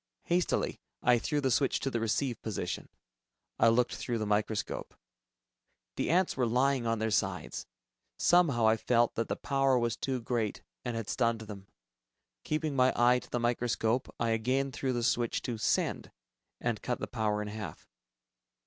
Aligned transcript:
Hastily, 0.23 0.79
I 1.03 1.19
threw 1.19 1.41
the 1.41 1.51
switch 1.51 1.79
to 1.81 1.91
the 1.91 1.99
"receive" 1.99 2.41
position. 2.41 2.89
I 3.59 3.67
looked 3.67 3.93
through 3.93 4.17
the 4.17 4.25
microscope. 4.25 4.95
The 5.95 6.09
ants 6.09 6.35
were 6.35 6.47
lying 6.47 6.87
on 6.87 6.97
their 6.97 7.11
sides. 7.11 7.67
Somehow, 8.17 8.65
I 8.67 8.77
felt 8.77 9.13
that 9.13 9.27
the 9.27 9.35
power 9.35 9.77
was 9.77 9.95
too 9.95 10.19
great, 10.19 10.63
and 10.83 10.95
had 10.95 11.07
stunned 11.07 11.41
them. 11.41 11.67
Keeping 12.43 12.75
my 12.75 12.91
eye 12.95 13.19
to 13.19 13.29
the 13.29 13.39
microscope, 13.39 14.09
I 14.19 14.31
again 14.31 14.71
threw 14.71 14.91
the 14.91 15.03
switch 15.03 15.43
to 15.43 15.59
"send," 15.59 16.09
and 16.59 16.81
cut 16.81 16.99
the 16.99 17.05
power 17.05 17.45
to 17.45 17.51
half. 17.51 17.87